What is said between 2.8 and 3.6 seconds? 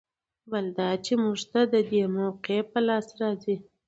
لاس راځي.